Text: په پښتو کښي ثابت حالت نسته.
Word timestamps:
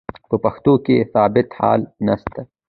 په 0.29 0.35
پښتو 0.43 0.73
کښي 0.85 0.97
ثابت 1.13 1.47
حالت 1.59 1.91
نسته. 2.07 2.41